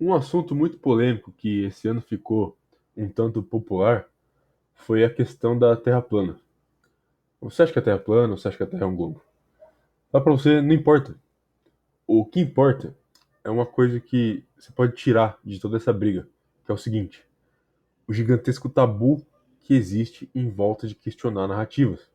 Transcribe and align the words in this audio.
Um 0.00 0.14
assunto 0.14 0.54
muito 0.54 0.78
polêmico 0.78 1.30
que 1.30 1.64
esse 1.64 1.86
ano 1.86 2.00
ficou 2.00 2.56
um 2.96 3.06
tanto 3.06 3.42
popular 3.42 4.08
foi 4.72 5.04
a 5.04 5.12
questão 5.12 5.58
da 5.58 5.76
Terra 5.76 6.00
plana. 6.00 6.40
Você 7.38 7.62
acha 7.62 7.72
que 7.72 7.78
a 7.78 7.82
Terra 7.82 7.96
é 7.96 8.00
plana 8.00 8.34
você 8.34 8.48
acha 8.48 8.56
que 8.56 8.62
a 8.62 8.66
Terra 8.66 8.84
é 8.84 8.86
um 8.86 8.96
globo? 8.96 9.20
Lá 10.10 10.18
pra 10.22 10.32
você, 10.32 10.62
não 10.62 10.72
importa. 10.72 11.14
O 12.06 12.24
que 12.24 12.40
importa 12.40 12.96
é 13.44 13.50
uma 13.50 13.66
coisa 13.66 14.00
que 14.00 14.42
você 14.58 14.72
pode 14.72 14.96
tirar 14.96 15.38
de 15.44 15.60
toda 15.60 15.76
essa 15.76 15.92
briga, 15.92 16.26
que 16.64 16.72
é 16.72 16.74
o 16.74 16.78
seguinte: 16.78 17.22
o 18.08 18.12
gigantesco 18.14 18.70
tabu 18.70 19.24
que 19.60 19.74
existe 19.74 20.30
em 20.34 20.48
volta 20.48 20.88
de 20.88 20.94
questionar 20.94 21.46
narrativas. 21.46 22.10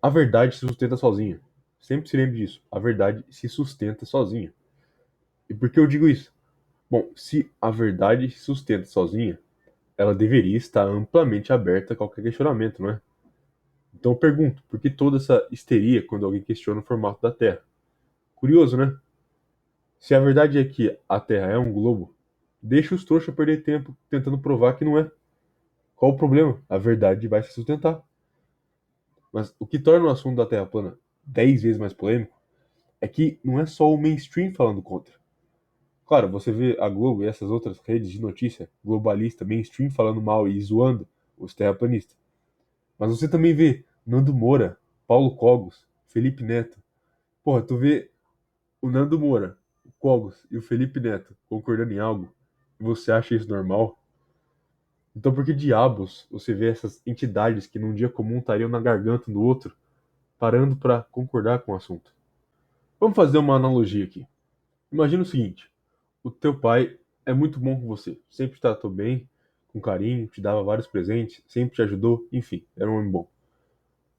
A 0.00 0.08
verdade 0.08 0.54
se 0.54 0.60
sustenta 0.60 0.96
sozinha. 0.96 1.40
Sempre 1.80 2.08
se 2.08 2.16
lembre 2.16 2.38
disso. 2.38 2.62
A 2.70 2.78
verdade 2.78 3.24
se 3.28 3.48
sustenta 3.48 4.06
sozinha. 4.06 4.54
E 5.50 5.54
por 5.54 5.68
que 5.68 5.80
eu 5.80 5.86
digo 5.86 6.08
isso? 6.08 6.33
Bom, 6.94 7.10
se 7.16 7.50
a 7.60 7.72
verdade 7.72 8.30
se 8.30 8.38
sustenta 8.38 8.84
sozinha, 8.84 9.36
ela 9.98 10.14
deveria 10.14 10.56
estar 10.56 10.84
amplamente 10.84 11.52
aberta 11.52 11.92
a 11.92 11.96
qualquer 11.96 12.22
questionamento, 12.22 12.80
não 12.80 12.90
é? 12.90 13.00
Então 13.92 14.12
eu 14.12 14.16
pergunto, 14.16 14.62
por 14.68 14.78
que 14.78 14.88
toda 14.88 15.16
essa 15.16 15.44
histeria 15.50 16.06
quando 16.06 16.24
alguém 16.24 16.40
questiona 16.40 16.78
o 16.78 16.84
formato 16.84 17.20
da 17.20 17.32
Terra? 17.32 17.60
Curioso, 18.36 18.76
né? 18.76 18.96
Se 19.98 20.14
a 20.14 20.20
verdade 20.20 20.56
é 20.56 20.64
que 20.64 20.96
a 21.08 21.18
Terra 21.18 21.50
é 21.50 21.58
um 21.58 21.72
globo, 21.72 22.14
deixa 22.62 22.94
os 22.94 23.04
trouxas 23.04 23.34
perder 23.34 23.64
tempo 23.64 23.96
tentando 24.08 24.38
provar 24.38 24.74
que 24.78 24.84
não 24.84 24.96
é. 24.96 25.10
Qual 25.96 26.12
o 26.12 26.16
problema? 26.16 26.62
A 26.68 26.78
verdade 26.78 27.26
vai 27.26 27.42
se 27.42 27.52
sustentar. 27.52 28.00
Mas 29.32 29.52
o 29.58 29.66
que 29.66 29.80
torna 29.80 30.06
o 30.06 30.10
assunto 30.10 30.36
da 30.36 30.46
Terra 30.46 30.64
plana 30.64 30.96
dez 31.24 31.60
vezes 31.60 31.76
mais 31.76 31.92
polêmico 31.92 32.40
é 33.00 33.08
que 33.08 33.40
não 33.42 33.58
é 33.58 33.66
só 33.66 33.92
o 33.92 34.00
mainstream 34.00 34.54
falando 34.54 34.80
contra. 34.80 35.23
Claro, 36.06 36.28
você 36.28 36.52
vê 36.52 36.76
a 36.78 36.88
Globo 36.88 37.22
e 37.22 37.26
essas 37.26 37.50
outras 37.50 37.78
redes 37.78 38.10
de 38.10 38.20
notícia 38.20 38.68
globalista, 38.84 39.44
mainstream 39.44 39.90
falando 39.90 40.20
mal 40.20 40.46
e 40.46 40.60
zoando 40.60 41.08
os 41.38 41.54
terraplanistas. 41.54 42.16
Mas 42.98 43.10
você 43.10 43.26
também 43.26 43.54
vê 43.54 43.84
Nando 44.06 44.34
Moura, 44.34 44.78
Paulo 45.06 45.34
Cogos, 45.34 45.86
Felipe 46.06 46.42
Neto. 46.42 46.78
Porra, 47.42 47.62
tu 47.62 47.76
vê 47.76 48.10
o 48.82 48.90
Nando 48.90 49.18
Moura, 49.18 49.56
o 49.84 49.90
Cogos 49.98 50.46
e 50.50 50.58
o 50.58 50.62
Felipe 50.62 51.00
Neto 51.00 51.34
concordando 51.48 51.92
em 51.92 51.98
algo 51.98 52.28
e 52.78 52.84
você 52.84 53.10
acha 53.10 53.34
isso 53.34 53.48
normal? 53.48 53.98
Então 55.16 55.32
por 55.32 55.44
que 55.44 55.54
diabos 55.54 56.26
você 56.30 56.52
vê 56.52 56.68
essas 56.68 57.00
entidades 57.06 57.66
que 57.66 57.78
num 57.78 57.94
dia 57.94 58.08
comum 58.08 58.38
estariam 58.38 58.68
na 58.68 58.80
garganta 58.80 59.30
do 59.30 59.40
outro, 59.40 59.74
parando 60.38 60.76
para 60.76 61.02
concordar 61.02 61.60
com 61.60 61.72
o 61.72 61.76
assunto? 61.76 62.12
Vamos 63.00 63.16
fazer 63.16 63.38
uma 63.38 63.56
analogia 63.56 64.04
aqui. 64.04 64.26
Imagina 64.92 65.22
o 65.22 65.26
seguinte: 65.26 65.70
o 66.24 66.30
teu 66.30 66.58
pai 66.58 66.98
é 67.26 67.34
muito 67.34 67.60
bom 67.60 67.78
com 67.78 67.86
você, 67.86 68.18
sempre 68.30 68.56
te 68.56 68.62
tratou 68.62 68.90
bem, 68.90 69.28
com 69.68 69.78
carinho, 69.78 70.26
te 70.26 70.40
dava 70.40 70.62
vários 70.62 70.86
presentes, 70.86 71.42
sempre 71.46 71.76
te 71.76 71.82
ajudou, 71.82 72.26
enfim, 72.32 72.64
era 72.74 72.90
um 72.90 72.96
homem 72.96 73.10
bom. 73.10 73.28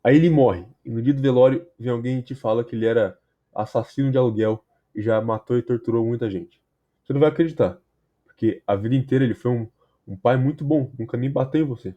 Aí 0.04 0.16
ele 0.16 0.30
morre, 0.30 0.66
e 0.86 0.92
no 0.92 1.02
dia 1.02 1.14
do 1.14 1.22
velório 1.22 1.66
vem 1.80 1.92
alguém 1.92 2.20
e 2.20 2.22
te 2.22 2.36
fala 2.36 2.64
que 2.64 2.76
ele 2.76 2.86
era 2.86 3.18
assassino 3.54 4.12
de 4.12 4.18
aluguel 4.20 4.64
e 4.94 5.02
já 5.02 5.20
matou 5.20 5.58
e 5.58 5.64
torturou 5.64 6.06
muita 6.06 6.30
gente. 6.30 6.62
Você 7.04 7.12
não 7.12 7.20
vai 7.20 7.30
acreditar, 7.30 7.82
porque 8.24 8.62
a 8.68 8.76
vida 8.76 8.94
inteira 8.94 9.26
ele 9.26 9.34
foi 9.34 9.52
um, 9.52 9.68
um 10.08 10.16
pai 10.16 10.38
muito 10.38 10.64
bom, 10.64 10.92
nunca 11.00 11.18
nem 11.18 11.32
bateu 11.32 11.62
em 11.62 11.68
você. 11.68 11.96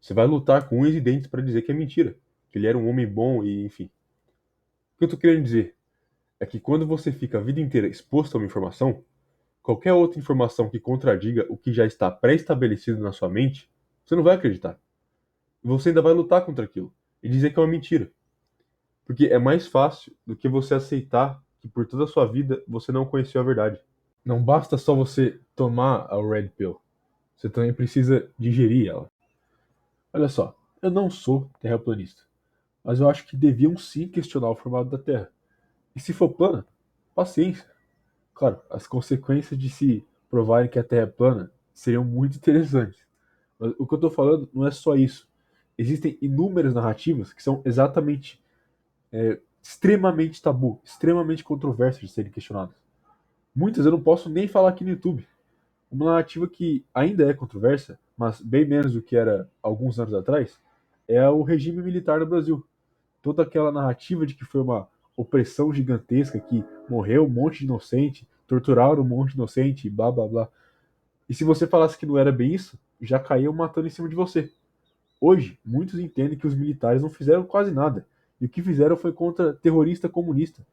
Você 0.00 0.14
vai 0.14 0.26
lutar 0.26 0.66
com 0.66 0.80
unhas 0.80 0.94
e 0.94 1.00
dentes 1.00 1.26
para 1.26 1.42
dizer 1.42 1.60
que 1.60 1.72
é 1.72 1.74
mentira, 1.74 2.16
que 2.50 2.56
ele 2.58 2.68
era 2.68 2.78
um 2.78 2.88
homem 2.88 3.06
bom 3.06 3.44
e 3.44 3.66
enfim. 3.66 3.90
O 4.94 4.98
que 4.98 5.04
eu 5.04 5.08
tô 5.08 5.18
querendo 5.18 5.42
dizer 5.42 5.74
é 6.40 6.46
que 6.46 6.58
quando 6.58 6.86
você 6.86 7.12
fica 7.12 7.36
a 7.36 7.42
vida 7.42 7.60
inteira 7.60 7.86
exposto 7.86 8.34
a 8.34 8.38
uma 8.38 8.46
informação, 8.46 9.04
qualquer 9.66 9.92
outra 9.92 10.20
informação 10.20 10.70
que 10.70 10.78
contradiga 10.78 11.44
o 11.48 11.56
que 11.56 11.72
já 11.72 11.84
está 11.84 12.08
pré-estabelecido 12.08 13.02
na 13.02 13.10
sua 13.10 13.28
mente, 13.28 13.68
você 14.04 14.14
não 14.14 14.22
vai 14.22 14.36
acreditar. 14.36 14.78
E 15.64 15.66
você 15.66 15.88
ainda 15.88 16.00
vai 16.00 16.12
lutar 16.12 16.46
contra 16.46 16.64
aquilo 16.64 16.94
e 17.20 17.28
dizer 17.28 17.50
que 17.52 17.58
é 17.58 17.62
uma 17.62 17.68
mentira. 17.68 18.08
Porque 19.04 19.26
é 19.26 19.40
mais 19.40 19.66
fácil 19.66 20.14
do 20.24 20.36
que 20.36 20.48
você 20.48 20.74
aceitar 20.74 21.42
que 21.58 21.66
por 21.66 21.84
toda 21.84 22.04
a 22.04 22.06
sua 22.06 22.26
vida 22.26 22.62
você 22.68 22.92
não 22.92 23.04
conheceu 23.04 23.40
a 23.40 23.44
verdade. 23.44 23.80
Não 24.24 24.40
basta 24.40 24.78
só 24.78 24.94
você 24.94 25.40
tomar 25.56 26.06
a 26.12 26.16
Red 26.16 26.50
Pill, 26.50 26.80
você 27.34 27.50
também 27.50 27.72
precisa 27.72 28.30
digerir 28.38 28.88
ela. 28.88 29.10
Olha 30.12 30.28
só, 30.28 30.56
eu 30.80 30.92
não 30.92 31.10
sou 31.10 31.50
terraplanista, 31.60 32.22
mas 32.84 33.00
eu 33.00 33.10
acho 33.10 33.26
que 33.26 33.36
deviam 33.36 33.76
sim 33.76 34.06
questionar 34.06 34.48
o 34.48 34.54
formato 34.54 34.90
da 34.90 34.98
Terra. 34.98 35.28
E 35.96 35.98
se 35.98 36.12
for 36.12 36.28
plana, 36.28 36.64
paciência. 37.16 37.75
Claro, 38.36 38.60
as 38.68 38.86
consequências 38.86 39.58
de 39.58 39.70
se 39.70 40.06
provarem 40.28 40.68
que 40.68 40.78
a 40.78 40.84
Terra 40.84 41.04
é 41.04 41.06
plana 41.06 41.50
seriam 41.72 42.04
muito 42.04 42.36
interessantes. 42.36 43.00
Mas 43.58 43.72
o 43.78 43.86
que 43.86 43.94
eu 43.94 43.96
estou 43.96 44.10
falando 44.10 44.46
não 44.52 44.66
é 44.66 44.70
só 44.70 44.94
isso. 44.94 45.26
Existem 45.78 46.18
inúmeras 46.20 46.74
narrativas 46.74 47.32
que 47.32 47.42
são 47.42 47.62
exatamente 47.64 48.38
é, 49.10 49.40
extremamente 49.62 50.42
tabu, 50.42 50.78
extremamente 50.84 51.42
controversas 51.42 52.02
de 52.02 52.08
serem 52.08 52.30
questionadas. 52.30 52.76
Muitas 53.54 53.86
eu 53.86 53.92
não 53.92 54.02
posso 54.02 54.28
nem 54.28 54.46
falar 54.46 54.68
aqui 54.68 54.84
no 54.84 54.90
YouTube. 54.90 55.26
Uma 55.90 56.10
narrativa 56.12 56.46
que 56.46 56.84
ainda 56.92 57.30
é 57.30 57.32
controversa, 57.32 57.98
mas 58.18 58.38
bem 58.42 58.66
menos 58.66 58.92
do 58.92 59.00
que 59.00 59.16
era 59.16 59.50
alguns 59.62 59.98
anos 59.98 60.12
atrás, 60.12 60.60
é 61.08 61.26
o 61.26 61.42
regime 61.42 61.82
militar 61.82 62.20
no 62.20 62.26
Brasil. 62.26 62.62
Toda 63.22 63.44
aquela 63.44 63.72
narrativa 63.72 64.26
de 64.26 64.34
que 64.34 64.44
foi 64.44 64.60
uma 64.60 64.88
opressão 65.16 65.72
gigantesca 65.72 66.38
que 66.38 66.64
morreu 66.88 67.24
um 67.24 67.28
monte 67.28 67.60
de 67.60 67.64
inocente, 67.64 68.28
torturaram 68.46 69.02
um 69.02 69.06
monte 69.06 69.30
de 69.30 69.36
inocente, 69.36 69.90
blá 69.90 70.12
blá 70.12 70.26
blá. 70.28 70.48
E 71.28 71.34
se 71.34 71.42
você 71.42 71.66
falasse 71.66 71.98
que 71.98 72.06
não 72.06 72.18
era 72.18 72.30
bem 72.30 72.54
isso, 72.54 72.78
já 73.00 73.18
caíam 73.18 73.52
matando 73.52 73.86
em 73.86 73.90
cima 73.90 74.08
de 74.08 74.14
você. 74.14 74.52
Hoje, 75.20 75.58
muitos 75.64 75.98
entendem 75.98 76.38
que 76.38 76.46
os 76.46 76.54
militares 76.54 77.02
não 77.02 77.10
fizeram 77.10 77.44
quase 77.44 77.72
nada, 77.72 78.06
e 78.40 78.46
o 78.46 78.48
que 78.48 78.62
fizeram 78.62 78.96
foi 78.96 79.12
contra 79.12 79.54
terrorista 79.54 80.08
comunista, 80.08 80.64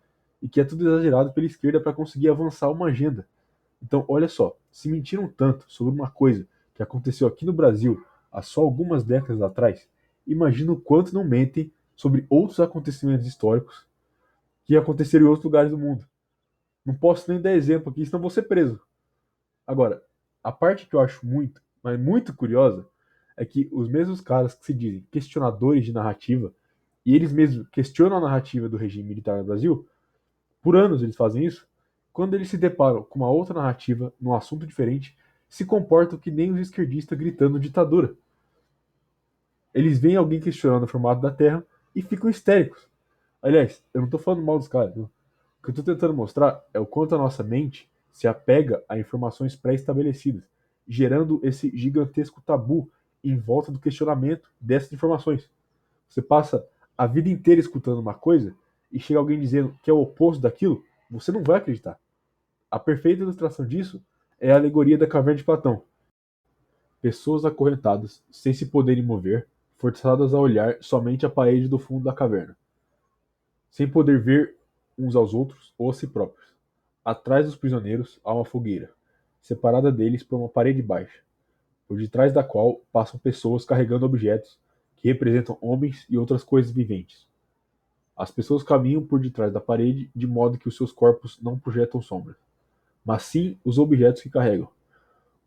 e 0.42 0.50
que 0.50 0.60
é 0.60 0.66
tudo 0.66 0.88
exagerado 0.88 1.32
pela 1.32 1.48
esquerda 1.48 1.80
para 1.80 1.94
conseguir 1.94 2.30
avançar 2.30 2.70
uma 2.70 2.88
agenda. 2.88 3.26
Então, 3.82 4.04
olha 4.08 4.28
só, 4.28 4.56
se 4.70 4.90
mentiram 4.90 5.28
tanto 5.28 5.66
sobre 5.70 5.94
uma 5.94 6.10
coisa 6.10 6.46
que 6.76 6.84
aconteceu 6.84 7.28
aqui 7.28 7.46
no 7.46 7.54
Brasil 7.54 8.04
há 8.32 8.42
só 8.42 8.62
algumas 8.62 9.04
décadas 9.04 9.42
atrás, 9.42 9.88
imagina 10.28 10.72
o 10.72 10.80
quanto 10.80 11.14
não 11.14 11.24
mentem 11.24 11.72
sobre 11.96 12.26
outros 12.30 12.60
acontecimentos 12.60 13.28
históricos 13.28 13.86
que 14.66 14.76
aconteceram 14.78 15.26
em 15.26 15.30
outros 15.30 15.46
lugares 15.46 15.72
do 15.72 15.78
mundo. 15.78 16.06
Não 16.86 16.96
posso 16.96 17.32
nem 17.32 17.42
dar 17.42 17.54
exemplo 17.54 17.92
aqui, 17.92 18.06
senão 18.06 18.22
vou 18.22 18.30
ser 18.30 18.44
preso. 18.44 18.80
Agora, 19.66 20.04
a 20.44 20.52
parte 20.52 20.86
que 20.88 20.96
eu 20.96 21.00
acho 21.00 21.26
muito, 21.26 21.62
mas 21.82 22.00
muito 22.00 22.34
curiosa, 22.34 22.86
é 23.36 23.46
que 23.46 23.68
os 23.72 23.90
mesmos 23.90 24.22
caras 24.22 24.54
que 24.54 24.66
se 24.66 24.74
dizem 24.74 25.08
questionadores 25.12 25.86
de 25.86 25.94
narrativa, 25.94 26.54
e 27.06 27.16
eles 27.16 27.34
mesmos 27.34 27.68
questionam 27.70 28.18
a 28.18 28.22
narrativa 28.22 28.70
do 28.70 28.78
regime 28.78 29.10
militar 29.10 29.38
no 29.38 29.44
Brasil, 29.44 29.88
por 30.62 30.76
anos 30.76 31.02
eles 31.02 31.16
fazem 31.16 31.46
isso, 31.46 31.68
quando 32.12 32.36
eles 32.36 32.50
se 32.50 32.58
deparam 32.58 33.04
com 33.04 33.20
uma 33.20 33.30
outra 33.30 33.56
narrativa, 33.56 34.14
num 34.22 34.34
assunto 34.34 34.68
diferente, 34.68 35.18
se 35.50 35.66
comportam 35.66 36.18
que 36.18 36.32
nem 36.32 36.52
os 36.52 36.60
esquerdistas 36.60 37.18
gritando 37.18 37.60
ditadura. 37.60 38.16
Eles 39.74 40.00
veem 40.00 40.16
alguém 40.16 40.40
questionando 40.40 40.84
o 40.84 40.88
formato 40.88 41.22
da 41.22 41.32
Terra 41.32 41.66
e 41.96 42.02
ficam 42.02 42.30
histéricos. 42.30 42.88
Aliás, 43.44 43.84
eu 43.94 44.00
não 44.00 44.06
estou 44.06 44.22
falando 44.22 44.42
mal 44.42 44.58
dos 44.58 44.70
caras. 44.70 44.96
Não. 44.96 45.04
O 45.04 45.10
que 45.62 45.70
eu 45.70 45.72
estou 45.72 45.84
tentando 45.84 46.14
mostrar 46.14 46.64
é 46.74 46.80
o 46.80 46.86
quanto 46.86 47.14
a 47.14 47.18
nossa 47.18 47.44
mente 47.44 47.92
se 48.10 48.26
apega 48.26 48.82
a 48.88 48.98
informações 48.98 49.54
pré-estabelecidas, 49.54 50.46
gerando 50.88 51.42
esse 51.44 51.70
gigantesco 51.76 52.42
tabu 52.42 52.90
em 53.22 53.38
volta 53.38 53.70
do 53.70 53.80
questionamento 53.80 54.50
dessas 54.62 54.94
informações. 54.94 55.50
Você 56.08 56.22
passa 56.22 56.66
a 56.98 57.06
vida 57.06 57.28
inteira 57.28 57.60
escutando 57.60 58.00
uma 58.00 58.14
coisa 58.14 58.56
e 58.90 58.98
chega 58.98 59.20
alguém 59.20 59.38
dizendo 59.38 59.78
que 59.84 59.92
é 59.92 59.94
o 59.94 60.02
oposto 60.02 60.42
daquilo, 60.42 60.82
você 61.12 61.30
não 61.30 61.44
vai 61.44 61.58
acreditar. 61.58 62.00
A 62.72 62.80
perfeita 62.80 63.24
ilustração 63.24 63.66
disso 63.66 64.02
é 64.40 64.54
a 64.54 64.56
alegoria 64.56 64.98
da 64.98 65.08
caverna 65.08 65.38
de 65.38 65.44
Platão. 65.44 65.84
Pessoas 67.02 67.44
acorrentadas, 67.44 68.24
sem 68.32 68.54
se 68.54 68.68
poderem 68.68 69.04
mover, 69.04 69.48
forçadas 69.78 70.34
a 70.34 70.40
olhar 70.40 70.78
somente 70.80 71.26
a 71.26 71.30
parede 71.30 71.68
do 71.68 71.78
fundo 71.78 72.06
da 72.06 72.14
caverna 72.14 72.56
sem 73.74 73.90
poder 73.90 74.22
ver 74.22 74.56
uns 74.96 75.16
aos 75.16 75.34
outros 75.34 75.74
ou 75.80 75.90
a 75.90 75.94
si 75.94 76.06
próprios. 76.06 76.54
Atrás 77.04 77.48
dos 77.48 77.56
prisioneiros 77.56 78.22
há 78.24 78.32
uma 78.32 78.46
fogueira, 78.46 78.92
separada 79.42 79.92
deles 79.92 80.22
por 80.22 80.38
uma 80.38 80.48
parede 80.48 80.80
baixa, 80.80 81.22
por 81.88 81.98
detrás 81.98 82.32
da 82.32 82.44
qual 82.44 82.82
passam 82.92 83.20
pessoas 83.20 83.66
carregando 83.66 84.06
objetos 84.06 84.60
que 84.96 85.08
representam 85.08 85.58
homens 85.60 86.06
e 86.08 86.20
outras 86.20 86.44
coisas 86.44 86.72
viventes. 86.72 87.28
As 88.16 88.30
pessoas 88.30 88.62
caminham 88.62 89.04
por 89.04 89.20
detrás 89.20 89.52
da 89.52 89.60
parede 89.60 90.08
de 90.16 90.28
modo 90.28 90.60
que 90.60 90.68
os 90.68 90.78
seus 90.78 90.92
corpos 90.92 91.42
não 91.42 91.58
projetam 91.58 92.00
sombras, 92.00 92.38
mas 93.04 93.24
sim 93.24 93.58
os 93.66 93.80
objetos 93.80 94.22
que 94.22 94.30
carregam. 94.30 94.70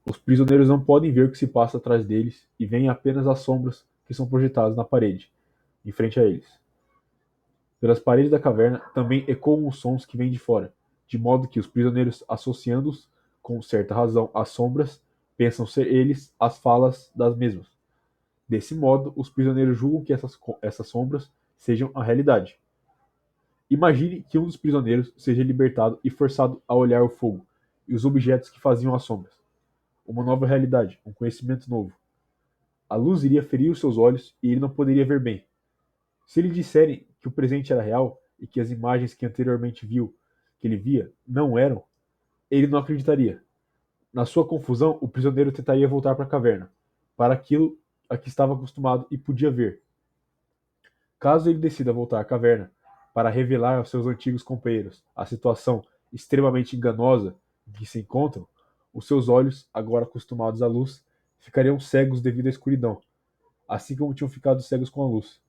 Os 0.05 0.19
prisioneiros 0.19 0.69
não 0.69 0.83
podem 0.83 1.13
ver 1.13 1.27
o 1.27 1.31
que 1.31 1.39
se 1.39 1.47
passa 1.47 1.77
atrás 1.77 2.05
deles 2.05 2.45
e 2.59 2.67
veem 2.67 2.89
apenas 2.89 3.25
as 3.29 3.39
sombras 3.39 3.87
que 4.05 4.13
são 4.13 4.29
projetadas 4.29 4.77
na 4.77 4.85
parede, 4.85 5.31
em 5.85 5.93
frente 5.93 6.19
a 6.19 6.25
eles. 6.25 6.66
Pelas 7.81 8.01
paredes 8.01 8.31
da 8.31 8.39
caverna 8.39 8.79
também 8.95 9.25
ecoam 9.29 9.69
os 9.69 9.79
sons 9.79 10.05
que 10.05 10.17
vêm 10.17 10.31
de 10.31 10.39
fora, 10.39 10.73
de 11.07 11.19
modo 11.19 11.49
que 11.49 11.61
os 11.61 11.67
prisioneiros, 11.67 12.25
associando-os 12.29 13.09
com 13.43 13.63
certa 13.63 13.95
razão, 13.95 14.29
as 14.35 14.49
sombras, 14.49 15.01
pensam 15.37 15.67
ser 15.67 15.87
eles 15.87 16.35
as 16.41 16.59
falas 16.59 17.13
das 17.15 17.37
mesmas. 17.37 17.69
Desse 18.49 18.75
modo, 18.75 19.13
os 19.15 19.31
prisioneiros 19.31 19.79
julgam 19.79 20.03
que 20.03 20.13
essas, 20.13 20.37
essas 20.61 20.89
sombras 20.89 21.31
sejam 21.57 21.91
a 21.95 22.03
realidade. 22.03 22.59
Imagine 23.71 24.25
que 24.29 24.39
um 24.39 24.47
dos 24.47 24.57
prisioneiros 24.57 25.13
seja 25.17 25.45
libertado 25.45 25.99
e 26.03 26.11
forçado 26.11 26.61
a 26.67 26.75
olhar 26.75 27.03
o 27.03 27.09
fogo 27.09 27.47
e 27.87 27.95
os 27.95 28.05
objetos 28.05 28.51
que 28.51 28.61
faziam 28.61 28.95
as 28.95 29.05
sombras. 29.05 29.35
Uma 30.05 30.25
nova 30.25 30.45
realidade, 30.45 30.99
um 31.07 31.13
conhecimento 31.13 31.71
novo. 31.71 31.93
A 32.89 32.97
luz 32.97 33.23
iria 33.23 33.45
ferir 33.45 33.71
os 33.71 33.79
seus 33.79 33.97
olhos 33.97 34.35
e 34.43 34.51
ele 34.51 34.61
não 34.61 34.71
poderia 34.71 35.05
ver 35.05 35.21
bem. 35.21 35.45
Se 36.27 36.43
lhe 36.43 36.51
disserem 36.51 37.06
que 37.27 37.29
o 37.29 37.33
presente 37.33 37.73
era 37.73 37.83
real 37.83 38.23
e 38.39 38.47
que 38.47 38.61
as 38.61 38.71
imagens 38.71 39.13
que 39.13 39.27
anteriormente 39.27 39.85
viu, 39.85 40.17
que 40.61 40.69
ele 40.69 40.77
via, 40.77 41.13
não 41.27 41.59
eram, 41.59 41.83
ele 42.49 42.69
não 42.69 42.79
acreditaria. 42.79 43.43
Na 44.13 44.25
sua 44.25 44.47
confusão, 44.47 44.97
o 45.01 45.09
prisioneiro 45.09 45.51
tentaria 45.51 45.89
voltar 45.89 46.15
para 46.15 46.25
a 46.25 46.29
caverna, 46.29 46.71
para 47.17 47.35
aquilo 47.35 47.77
a 48.09 48.17
que 48.17 48.29
estava 48.29 48.55
acostumado 48.55 49.09
e 49.11 49.19
podia 49.19 49.51
ver. 49.51 49.83
Caso 51.19 51.51
ele 51.51 51.59
decida 51.59 51.93
voltar 51.93 52.21
à 52.21 52.25
caverna 52.25 52.71
para 53.13 53.29
revelar 53.29 53.79
aos 53.79 53.91
seus 53.91 54.07
antigos 54.07 54.45
companheiros 54.45 55.03
a 55.15 55.27
situação 55.27 55.83
extremamente 56.13 56.77
enganosa 56.77 57.35
em 57.67 57.73
que 57.73 57.85
se 57.85 57.99
encontram, 57.99 58.47
os 58.95 59.09
seus 59.09 59.29
olhos, 59.29 59.69
agora 59.75 60.05
acostumados 60.05 60.63
à 60.63 60.69
luz, 60.69 61.05
ficariam 61.41 61.81
cegos 61.81 62.21
devido 62.21 62.47
à 62.47 62.51
escuridão, 62.51 63.03
assim 63.69 63.97
como 63.97 64.15
tinham 64.15 64.29
ficado 64.29 64.63
cegos 64.63 64.89
com 64.89 65.03
a 65.03 65.09
luz. 65.09 65.45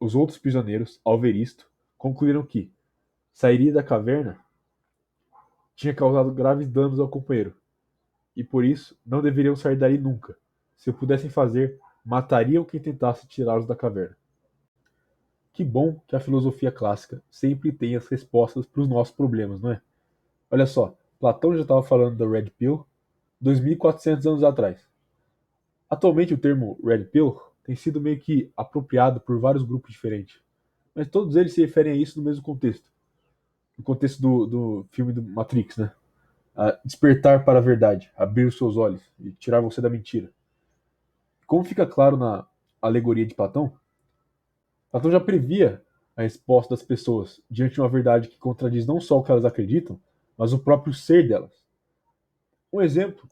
Os 0.00 0.14
outros 0.14 0.38
prisioneiros, 0.38 1.00
ao 1.04 1.18
ver 1.18 1.34
isto, 1.34 1.68
concluíram 1.96 2.44
que 2.44 2.70
sairia 3.32 3.72
da 3.72 3.82
caverna 3.82 4.38
tinha 5.74 5.94
causado 5.94 6.32
graves 6.32 6.68
danos 6.68 6.98
ao 6.98 7.08
companheiro, 7.08 7.56
e 8.34 8.42
por 8.42 8.64
isso 8.64 8.98
não 9.06 9.22
deveriam 9.22 9.54
sair 9.54 9.76
dali 9.76 9.96
nunca. 9.96 10.36
Se 10.76 10.90
o 10.90 10.94
pudessem 10.94 11.30
fazer, 11.30 11.78
matariam 12.04 12.64
quem 12.64 12.80
tentasse 12.80 13.28
tirá-los 13.28 13.66
da 13.66 13.76
caverna. 13.76 14.16
Que 15.52 15.64
bom 15.64 16.00
que 16.06 16.16
a 16.16 16.20
filosofia 16.20 16.72
clássica 16.72 17.22
sempre 17.30 17.72
tem 17.72 17.96
as 17.96 18.08
respostas 18.08 18.66
para 18.66 18.82
os 18.82 18.88
nossos 18.88 19.14
problemas, 19.14 19.60
não 19.60 19.72
é? 19.72 19.80
Olha 20.50 20.66
só, 20.66 20.96
Platão 21.18 21.54
já 21.54 21.62
estava 21.62 21.82
falando 21.82 22.16
da 22.16 22.28
Red 22.28 22.50
Pill 22.50 22.86
2.400 23.42 24.26
anos 24.26 24.44
atrás. 24.44 24.88
Atualmente 25.90 26.34
o 26.34 26.38
termo 26.38 26.78
Red 26.84 27.04
Pill 27.04 27.40
tem 27.68 27.76
sido 27.76 28.00
meio 28.00 28.18
que 28.18 28.50
apropriado 28.56 29.20
por 29.20 29.38
vários 29.38 29.62
grupos 29.62 29.92
diferentes, 29.92 30.40
mas 30.94 31.06
todos 31.06 31.36
eles 31.36 31.52
se 31.52 31.60
referem 31.60 31.92
a 31.92 31.96
isso 31.96 32.18
no 32.18 32.24
mesmo 32.24 32.42
contexto. 32.42 32.90
No 33.76 33.84
contexto 33.84 34.22
do, 34.22 34.46
do 34.46 34.86
filme 34.90 35.12
do 35.12 35.22
Matrix, 35.22 35.76
né? 35.76 35.92
A 36.56 36.80
despertar 36.82 37.44
para 37.44 37.58
a 37.58 37.60
verdade, 37.60 38.10
abrir 38.16 38.46
os 38.46 38.56
seus 38.56 38.78
olhos 38.78 39.02
e 39.20 39.32
tirar 39.32 39.60
você 39.60 39.82
da 39.82 39.90
mentira. 39.90 40.32
Como 41.46 41.62
fica 41.62 41.86
claro 41.86 42.16
na 42.16 42.46
alegoria 42.80 43.26
de 43.26 43.34
Platão, 43.34 43.70
Platão 44.90 45.10
já 45.10 45.20
previa 45.20 45.82
a 46.16 46.22
resposta 46.22 46.74
das 46.74 46.82
pessoas 46.82 47.38
diante 47.50 47.74
de 47.74 47.82
uma 47.82 47.88
verdade 47.90 48.28
que 48.28 48.38
contradiz 48.38 48.86
não 48.86 48.98
só 48.98 49.18
o 49.18 49.22
que 49.22 49.30
elas 49.30 49.44
acreditam, 49.44 50.00
mas 50.38 50.54
o 50.54 50.58
próprio 50.58 50.94
ser 50.94 51.28
delas. 51.28 51.62
Um 52.72 52.80
exemplo 52.80 53.28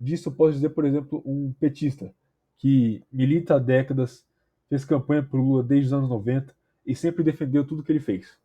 disso 0.00 0.28
eu 0.28 0.32
posso 0.32 0.54
dizer, 0.54 0.70
por 0.70 0.84
exemplo, 0.84 1.22
um 1.24 1.52
petista 1.52 2.12
que 2.58 3.02
milita 3.10 3.54
há 3.54 3.58
décadas, 3.58 4.26
fez 4.68 4.84
campanha 4.84 5.22
por 5.22 5.40
Lula 5.40 5.62
desde 5.62 5.86
os 5.86 5.92
anos 5.94 6.10
90 6.10 6.54
e 6.84 6.94
sempre 6.94 7.24
defendeu 7.24 7.64
tudo 7.64 7.82
que 7.82 7.90
ele 7.90 8.00
fez. 8.00 8.38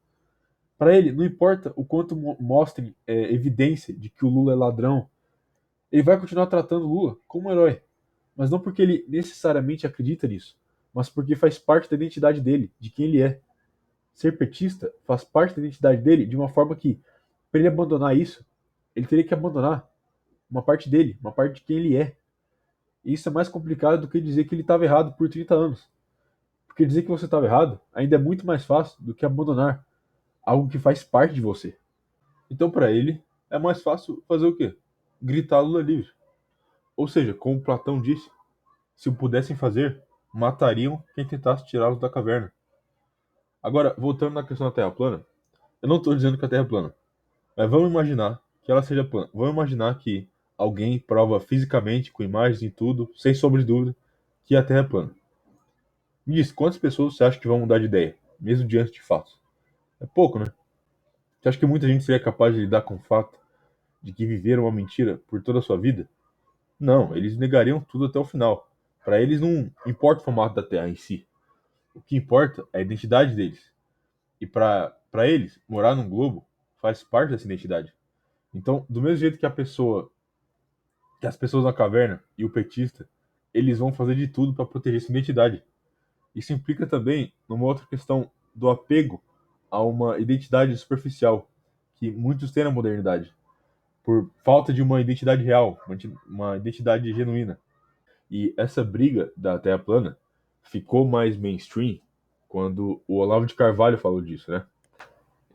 Para 0.77 0.97
ele, 0.97 1.11
não 1.11 1.25
importa 1.25 1.73
o 1.75 1.83
quanto 1.83 2.15
mostrem 2.15 2.95
é, 3.05 3.33
evidência 3.33 3.93
de 3.93 4.09
que 4.09 4.25
o 4.25 4.29
Lula 4.29 4.53
é 4.53 4.55
ladrão, 4.55 5.09
ele 5.91 6.03
vai 6.03 6.19
continuar 6.19 6.47
tratando 6.47 6.87
Lula 6.87 7.17
como 7.27 7.49
um 7.49 7.51
herói 7.51 7.81
mas 8.35 8.49
não 8.49 8.59
porque 8.59 8.81
ele 8.81 9.05
necessariamente 9.07 9.85
acredita 9.85 10.27
nisso, 10.27 10.57
mas 10.93 11.09
porque 11.09 11.35
faz 11.35 11.57
parte 11.57 11.89
da 11.89 11.95
identidade 11.95 12.41
dele, 12.41 12.71
de 12.79 12.89
quem 12.89 13.05
ele 13.05 13.21
é. 13.21 13.39
Ser 14.13 14.37
petista 14.37 14.91
faz 15.05 15.23
parte 15.23 15.55
da 15.55 15.61
identidade 15.61 16.01
dele 16.01 16.25
de 16.25 16.35
uma 16.35 16.47
forma 16.47 16.75
que, 16.75 16.99
para 17.51 17.59
ele 17.59 17.67
abandonar 17.67 18.15
isso, 18.15 18.45
ele 18.95 19.07
teria 19.07 19.23
que 19.23 19.33
abandonar 19.33 19.89
uma 20.49 20.61
parte 20.61 20.89
dele, 20.89 21.17
uma 21.19 21.31
parte 21.31 21.55
de 21.55 21.61
quem 21.61 21.77
ele 21.77 21.95
é. 21.95 22.15
Isso 23.03 23.27
é 23.27 23.31
mais 23.31 23.49
complicado 23.49 24.01
do 24.01 24.07
que 24.07 24.21
dizer 24.21 24.45
que 24.45 24.55
ele 24.55 24.61
estava 24.61 24.85
errado 24.85 25.13
por 25.13 25.29
30 25.29 25.53
anos. 25.53 25.89
Porque 26.67 26.85
dizer 26.85 27.03
que 27.03 27.09
você 27.09 27.25
estava 27.25 27.45
errado 27.45 27.79
ainda 27.93 28.15
é 28.15 28.19
muito 28.19 28.45
mais 28.45 28.65
fácil 28.65 28.97
do 29.03 29.13
que 29.13 29.25
abandonar 29.25 29.85
algo 30.43 30.67
que 30.67 30.79
faz 30.79 31.03
parte 31.03 31.35
de 31.35 31.41
você. 31.41 31.77
Então, 32.49 32.69
para 32.69 32.91
ele, 32.91 33.23
é 33.49 33.59
mais 33.59 33.81
fácil 33.81 34.23
fazer 34.27 34.45
o 34.45 34.55
quê? 34.55 34.75
Gritar 35.21 35.61
Lula 35.61 35.81
livre. 35.81 36.11
Ou 36.95 37.07
seja, 37.07 37.33
como 37.33 37.61
Platão 37.61 38.01
disse, 38.01 38.29
se 38.95 39.09
o 39.09 39.15
pudessem 39.15 39.55
fazer, 39.55 40.01
matariam 40.33 41.03
quem 41.13 41.25
tentasse 41.25 41.65
tirá-los 41.65 41.99
da 41.99 42.09
caverna. 42.09 42.51
Agora, 43.61 43.95
voltando 43.97 44.33
na 44.33 44.43
questão 44.43 44.67
da 44.67 44.73
Terra 44.73 44.91
plana, 44.91 45.25
eu 45.81 45.87
não 45.87 45.97
estou 45.97 46.15
dizendo 46.15 46.37
que 46.37 46.45
a 46.45 46.49
Terra 46.49 46.63
é 46.63 46.67
plana, 46.67 46.93
mas 47.55 47.69
vamos 47.69 47.89
imaginar 47.89 48.41
que 48.61 48.71
ela 48.71 48.81
seja 48.81 49.03
plana. 49.03 49.29
Vamos 49.33 49.53
imaginar 49.53 49.97
que 49.97 50.27
alguém 50.57 50.99
prova 50.99 51.39
fisicamente, 51.39 52.11
com 52.11 52.23
imagens 52.23 52.61
e 52.61 52.69
tudo, 52.69 53.11
sem 53.15 53.33
sombra 53.33 53.61
de 53.61 53.67
dúvida, 53.67 53.95
que 54.45 54.55
a 54.55 54.63
Terra 54.63 54.81
é 54.81 54.83
plana. 54.83 55.11
Me 56.25 56.35
diz, 56.35 56.51
quantas 56.51 56.77
pessoas 56.79 57.15
você 57.15 57.23
acha 57.23 57.39
que 57.39 57.47
vão 57.47 57.59
mudar 57.59 57.79
de 57.79 57.85
ideia, 57.85 58.15
mesmo 58.39 58.67
diante 58.67 58.91
de 58.91 59.01
fatos? 59.01 59.39
É 59.99 60.05
pouco, 60.05 60.39
né? 60.39 60.45
Você 61.41 61.49
acha 61.49 61.57
que 61.57 61.65
muita 61.65 61.87
gente 61.87 62.03
seria 62.03 62.23
capaz 62.23 62.55
de 62.55 62.61
lidar 62.61 62.81
com 62.83 62.95
o 62.95 62.99
fato 62.99 63.37
de 64.01 64.13
que 64.13 64.25
viveram 64.25 64.63
uma 64.63 64.71
mentira 64.71 65.21
por 65.27 65.41
toda 65.41 65.59
a 65.59 65.61
sua 65.61 65.77
vida? 65.77 66.09
Não, 66.79 67.15
eles 67.15 67.37
negariam 67.37 67.81
tudo 67.81 68.05
até 68.05 68.19
o 68.19 68.25
final. 68.25 68.69
Para 69.03 69.21
eles 69.21 69.41
não 69.41 69.69
importa 69.85 70.21
o 70.21 70.25
formato 70.25 70.55
da 70.55 70.63
Terra 70.63 70.87
em 70.87 70.95
si. 70.95 71.25
O 71.93 72.01
que 72.01 72.15
importa 72.15 72.65
é 72.71 72.77
a 72.77 72.81
identidade 72.81 73.35
deles. 73.35 73.71
E 74.39 74.47
para 74.47 74.95
eles, 75.23 75.59
morar 75.67 75.95
num 75.95 76.09
globo 76.09 76.45
faz 76.81 77.03
parte 77.03 77.31
dessa 77.31 77.45
identidade. 77.45 77.93
Então, 78.53 78.85
do 78.89 79.01
mesmo 79.01 79.17
jeito 79.17 79.37
que 79.37 79.45
a 79.45 79.49
pessoa, 79.49 80.11
que 81.23 81.27
as 81.27 81.37
pessoas 81.37 81.63
na 81.63 81.71
caverna 81.71 82.21
e 82.37 82.43
o 82.43 82.49
petista, 82.49 83.07
eles 83.53 83.79
vão 83.79 83.93
fazer 83.93 84.13
de 84.13 84.27
tudo 84.27 84.53
para 84.53 84.65
proteger 84.65 84.99
sua 84.99 85.13
identidade. 85.13 85.63
Isso 86.35 86.51
implica 86.51 86.85
também 86.85 87.31
numa 87.47 87.63
outra 87.63 87.87
questão 87.87 88.29
do 88.53 88.69
apego 88.69 89.23
a 89.71 89.81
uma 89.81 90.19
identidade 90.19 90.75
superficial 90.75 91.49
que 91.95 92.11
muitos 92.11 92.51
têm 92.51 92.65
na 92.65 92.71
modernidade 92.71 93.33
por 94.03 94.29
falta 94.43 94.73
de 94.73 94.81
uma 94.81 94.99
identidade 94.99 95.41
real, 95.45 95.79
uma 96.27 96.57
identidade 96.57 97.13
genuína. 97.13 97.57
E 98.29 98.53
essa 98.57 98.83
briga 98.83 99.31
da 99.37 99.57
Terra 99.57 99.79
plana 99.79 100.17
ficou 100.61 101.07
mais 101.07 101.37
mainstream 101.37 101.99
quando 102.49 103.01
o 103.07 103.15
Olavo 103.15 103.45
de 103.45 103.55
Carvalho 103.55 103.97
falou 103.97 104.19
disso, 104.19 104.51
né? 104.51 104.65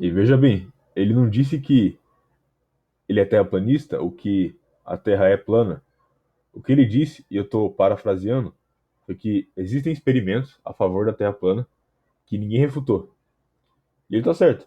E 0.01 0.11
veja 0.11 0.35
bem, 0.35 0.73
ele 0.97 1.13
não 1.13 1.29
disse 1.29 1.61
que 1.61 1.99
ele 3.07 3.21
é 3.21 3.27
terraplanista 3.27 4.01
ou 4.01 4.11
que 4.11 4.59
a 4.89 4.97
Terra 4.97 5.29
é 5.29 5.37
plana. 5.37 5.83
O 6.53 6.63
que 6.63 6.73
ele 6.73 6.87
disse, 6.87 7.25
e 7.31 7.37
eu 7.37 7.45
estou 7.45 7.71
parafraseando, 7.71 8.55
foi 9.05 9.15
que 9.15 9.49
existem 9.55 9.93
experimentos 9.93 10.59
a 10.65 10.73
favor 10.73 11.05
da 11.05 11.13
Terra 11.13 11.33
plana 11.33 11.69
que 12.25 12.39
ninguém 12.39 12.59
refutou. 12.59 13.15
E 14.09 14.15
ele 14.15 14.23
está 14.23 14.33
certo. 14.33 14.67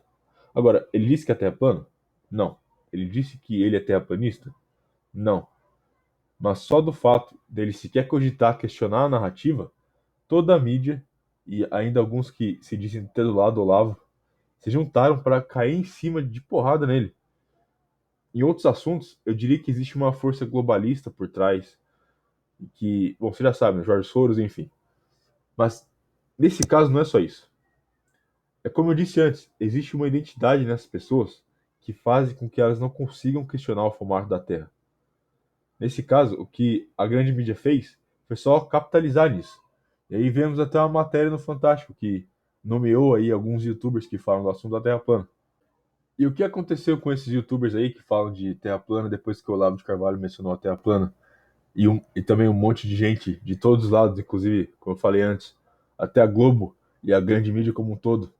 Agora, 0.53 0.87
ele 0.93 1.07
disse 1.07 1.25
que 1.25 1.31
a 1.31 1.35
Terra 1.35 1.53
é 1.53 1.55
plana? 1.55 1.87
Não. 2.29 2.57
Ele 2.93 3.05
disse 3.05 3.37
que 3.39 3.61
ele 3.61 3.75
é 3.75 3.79
terraplanista? 3.79 4.53
Não. 5.13 5.47
Mas 6.39 6.59
só 6.59 6.81
do 6.81 6.91
fato 6.91 7.39
dele 7.47 7.73
sequer 7.73 8.07
cogitar 8.07 8.57
questionar 8.57 9.05
a 9.05 9.09
narrativa, 9.09 9.71
toda 10.27 10.55
a 10.55 10.59
mídia, 10.59 11.03
e 11.47 11.67
ainda 11.71 11.99
alguns 11.99 12.29
que 12.29 12.59
se 12.61 12.77
dizem 12.77 13.07
ter 13.07 13.23
do 13.23 13.33
lado 13.33 13.55
do 13.55 13.61
Olavo, 13.61 13.99
se 14.59 14.69
juntaram 14.69 15.21
para 15.21 15.41
cair 15.41 15.75
em 15.75 15.83
cima 15.83 16.21
de 16.21 16.39
porrada 16.41 16.85
nele. 16.85 17.15
Em 18.33 18.43
outros 18.43 18.65
assuntos, 18.65 19.19
eu 19.25 19.33
diria 19.33 19.59
que 19.59 19.69
existe 19.69 19.95
uma 19.95 20.13
força 20.13 20.45
globalista 20.45 21.09
por 21.09 21.27
trás, 21.27 21.77
que, 22.75 23.15
bom, 23.19 23.33
você 23.33 23.43
já 23.43 23.53
sabe, 23.53 23.79
né? 23.79 23.83
Jorge 23.83 24.07
Soros, 24.07 24.39
enfim. 24.39 24.69
Mas 25.57 25.87
nesse 26.37 26.63
caso 26.63 26.91
não 26.91 27.01
é 27.01 27.05
só 27.05 27.19
isso. 27.19 27.49
É 28.63 28.69
como 28.69 28.91
eu 28.91 28.95
disse 28.95 29.19
antes, 29.19 29.49
existe 29.59 29.95
uma 29.95 30.07
identidade 30.07 30.63
nessas 30.63 30.85
pessoas 30.85 31.43
que 31.81 31.91
fazem 31.91 32.35
com 32.35 32.47
que 32.49 32.61
elas 32.61 32.79
não 32.79 32.89
consigam 32.89 33.45
questionar 33.45 33.85
o 33.85 33.91
formato 33.91 34.29
da 34.29 34.39
Terra. 34.39 34.71
Nesse 35.79 36.03
caso, 36.03 36.35
o 36.39 36.45
que 36.45 36.87
a 36.95 37.07
grande 37.07 37.33
mídia 37.33 37.55
fez 37.55 37.97
foi 38.27 38.37
só 38.37 38.59
capitalizar 38.59 39.33
nisso. 39.33 39.59
E 40.09 40.15
aí 40.15 40.29
vemos 40.29 40.59
até 40.59 40.79
uma 40.79 40.87
matéria 40.87 41.31
no 41.31 41.39
Fantástico 41.39 41.93
que 41.93 42.27
nomeou 42.63 43.15
aí 43.15 43.31
alguns 43.31 43.65
youtubers 43.65 44.05
que 44.05 44.19
falam 44.19 44.43
do 44.43 44.49
assunto 44.49 44.73
da 44.73 44.81
Terra 44.81 44.99
plana. 44.99 45.27
E 46.17 46.27
o 46.27 46.33
que 46.33 46.43
aconteceu 46.43 46.99
com 46.99 47.11
esses 47.11 47.27
youtubers 47.27 47.73
aí 47.73 47.89
que 47.89 48.01
falam 48.01 48.31
de 48.31 48.55
Terra 48.55 48.79
plana 48.79 49.09
depois 49.09 49.41
que 49.41 49.49
o 49.49 49.53
Olavo 49.53 49.77
de 49.77 49.83
Carvalho 49.83 50.19
mencionou 50.19 50.53
a 50.53 50.57
Terra 50.57 50.77
plana? 50.77 51.13
E, 51.73 51.87
um, 51.87 52.03
e 52.15 52.21
também 52.21 52.47
um 52.47 52.53
monte 52.53 52.87
de 52.87 52.95
gente 52.95 53.39
de 53.43 53.55
todos 53.55 53.85
os 53.85 53.91
lados, 53.91 54.19
inclusive, 54.19 54.73
como 54.79 54.95
eu 54.95 54.99
falei 54.99 55.21
antes, 55.21 55.55
até 55.97 56.21
a 56.21 56.27
Globo 56.27 56.75
e 57.03 57.13
a 57.13 57.19
grande 57.19 57.51
mídia 57.51 57.73
como 57.73 57.93
um 57.93 57.95
todo, 57.95 58.33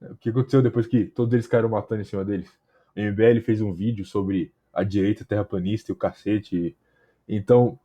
o 0.00 0.16
que 0.16 0.30
aconteceu 0.30 0.62
depois 0.62 0.86
que 0.86 1.04
todos 1.04 1.32
eles 1.34 1.46
caíram 1.46 1.68
matando 1.68 2.00
em 2.00 2.04
cima 2.04 2.24
deles? 2.24 2.50
O 2.96 3.00
MBL 3.00 3.40
fez 3.44 3.60
um 3.60 3.72
vídeo 3.72 4.04
sobre 4.04 4.52
a 4.72 4.82
direita 4.82 5.24
terraplanista 5.24 5.90
e 5.90 5.94
o 5.94 5.96
cacete. 5.96 6.76
Então, 7.28 7.78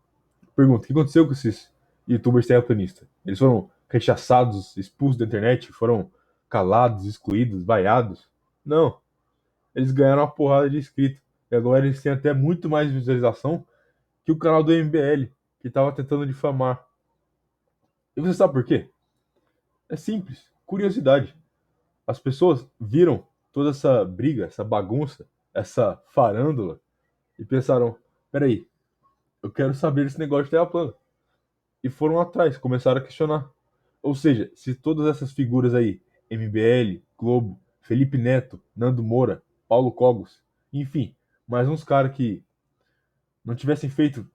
pergunta, 0.56 0.84
o 0.84 0.88
que 0.88 0.94
aconteceu 0.94 1.26
com 1.26 1.34
esses 1.34 1.70
youtubers 2.08 2.48
terraplanistas? 2.48 3.08
Eles 3.26 3.38
foram 3.38 3.70
rechaçados, 3.90 4.76
expulsos 4.78 5.18
da 5.18 5.26
internet, 5.26 5.72
foram 5.72 6.10
calados, 6.50 7.06
excluídos, 7.06 7.64
vaiados? 7.64 8.28
Não. 8.66 9.00
Eles 9.74 9.92
ganharam 9.92 10.24
uma 10.24 10.32
porrada 10.32 10.70
de 10.70 10.78
inscritos. 10.78 11.22
E 11.52 11.56
agora 11.56 11.86
eles 11.86 12.02
têm 12.02 12.12
até 12.12 12.34
muito 12.34 12.70
mais 12.70 12.92
visualização 12.92 13.66
que 14.24 14.32
o 14.32 14.38
canal 14.38 14.64
do 14.64 14.72
MBL, 14.72 15.30
que 15.60 15.68
estava 15.68 15.92
tentando 15.92 16.26
difamar. 16.26 16.84
E 18.18 18.22
você 18.22 18.34
sabe 18.34 18.54
por 18.54 18.64
quê? 18.64 18.90
É 19.90 19.96
simples, 19.96 20.50
curiosidade. 20.66 21.36
As 22.08 22.20
pessoas 22.20 22.68
viram 22.80 23.26
toda 23.52 23.70
essa 23.70 24.04
briga, 24.04 24.46
essa 24.46 24.64
bagunça, 24.64 25.28
essa 25.54 26.02
farândula 26.08 26.80
e 27.38 27.46
pensaram: 27.46 27.98
peraí, 28.32 28.68
eu 29.44 29.52
quero 29.52 29.74
saber 29.74 30.06
esse 30.06 30.20
negócio 30.20 30.46
de 30.46 30.52
terra 30.52 30.66
plana. 30.66 30.94
E 31.84 31.90
foram 31.90 32.20
atrás, 32.20 32.58
começaram 32.58 33.00
a 33.00 33.04
questionar. 33.04 33.50
Ou 34.02 34.16
seja, 34.16 34.52
se 34.56 34.74
todas 34.74 35.08
essas 35.08 35.32
figuras 35.32 35.74
aí, 35.74 36.02
MBL, 36.30 37.02
Globo, 37.18 37.60
Felipe 37.86 38.18
Neto, 38.18 38.60
Nando 38.76 39.04
Moura, 39.04 39.44
Paulo 39.68 39.92
Cogos, 39.92 40.42
enfim, 40.74 41.16
mais 41.48 41.68
uns 41.68 41.84
caras 41.84 42.16
que 42.16 42.44
não 43.44 43.54
tivessem 43.54 43.92
feito 43.92 44.28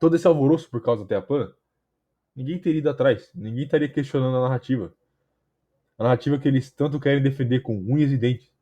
todo 0.00 0.16
esse 0.16 0.26
alvoroço 0.26 0.68
por 0.68 0.82
causa 0.82 1.02
da 1.02 1.08
Terra 1.08 1.22
plana, 1.22 1.54
ninguém 2.34 2.58
teria 2.58 2.80
ido 2.80 2.90
atrás, 2.90 3.30
ninguém 3.32 3.62
estaria 3.62 3.88
questionando 3.88 4.36
a 4.36 4.40
narrativa. 4.40 4.92
A 5.96 6.02
narrativa 6.02 6.36
que 6.36 6.48
eles 6.48 6.72
tanto 6.72 6.98
querem 6.98 7.22
defender 7.22 7.60
com 7.60 7.78
unhas 7.78 8.10
e 8.10 8.18
dentes. 8.18 8.52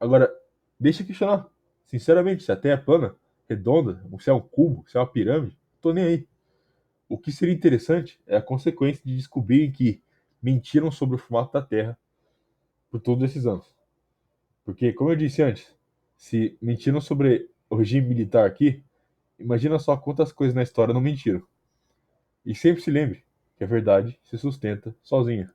Agora, 0.00 0.34
deixa 0.80 1.02
eu 1.02 1.06
questionar. 1.06 1.46
Sinceramente, 1.84 2.42
se 2.42 2.50
a 2.50 2.56
Terra 2.56 2.80
é 2.80 2.82
plana, 2.82 3.14
redonda, 3.46 4.02
se 4.18 4.30
é 4.30 4.32
um 4.32 4.40
cubo, 4.40 4.82
se 4.88 4.96
é 4.96 5.00
uma 5.00 5.06
pirâmide, 5.06 5.58
tô 5.78 5.92
nem 5.92 6.04
aí. 6.04 6.28
O 7.06 7.18
que 7.18 7.30
seria 7.30 7.54
interessante 7.54 8.18
é 8.26 8.38
a 8.38 8.42
consequência 8.42 9.02
de 9.04 9.14
descobrirem 9.14 9.70
que 9.70 10.02
mentiram 10.42 10.90
sobre 10.90 11.16
o 11.16 11.18
formato 11.18 11.52
da 11.52 11.60
Terra 11.60 11.98
por 12.92 13.00
todos 13.00 13.24
esses 13.24 13.46
anos. 13.46 13.74
Porque, 14.66 14.92
como 14.92 15.10
eu 15.10 15.16
disse 15.16 15.42
antes, 15.42 15.74
se 16.14 16.56
mentiram 16.60 17.00
sobre 17.00 17.48
o 17.70 17.74
regime 17.74 18.06
militar 18.06 18.46
aqui, 18.46 18.84
imagina 19.38 19.78
só 19.78 19.96
quantas 19.96 20.30
coisas 20.30 20.54
na 20.54 20.62
história 20.62 20.92
não 20.92 21.00
mentiram. 21.00 21.42
E 22.44 22.54
sempre 22.54 22.82
se 22.82 22.90
lembre 22.90 23.24
que 23.56 23.64
a 23.64 23.66
verdade 23.66 24.20
se 24.22 24.36
sustenta 24.36 24.94
sozinha. 25.02 25.50